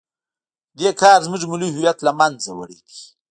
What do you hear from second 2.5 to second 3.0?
وړی دی.